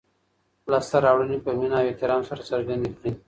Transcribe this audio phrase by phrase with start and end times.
[0.71, 3.11] لاسته راوړنې په مینه او احترام سره څرګندې کړئ.